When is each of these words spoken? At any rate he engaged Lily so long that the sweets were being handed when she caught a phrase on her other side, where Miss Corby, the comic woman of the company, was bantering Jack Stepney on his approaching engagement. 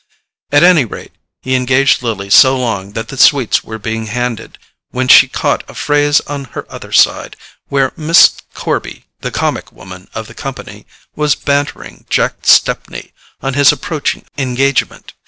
At 0.51 0.63
any 0.63 0.83
rate 0.83 1.11
he 1.43 1.53
engaged 1.53 2.01
Lily 2.01 2.31
so 2.31 2.57
long 2.57 2.93
that 2.93 3.09
the 3.09 3.17
sweets 3.19 3.63
were 3.63 3.77
being 3.77 4.07
handed 4.07 4.57
when 4.89 5.07
she 5.07 5.27
caught 5.27 5.63
a 5.69 5.75
phrase 5.75 6.21
on 6.21 6.45
her 6.57 6.65
other 6.71 6.91
side, 6.91 7.37
where 7.67 7.93
Miss 7.95 8.31
Corby, 8.55 9.05
the 9.19 9.29
comic 9.29 9.71
woman 9.71 10.07
of 10.15 10.25
the 10.25 10.33
company, 10.33 10.87
was 11.15 11.35
bantering 11.35 12.07
Jack 12.09 12.37
Stepney 12.47 13.13
on 13.41 13.53
his 13.53 13.71
approaching 13.71 14.25
engagement. 14.39 15.13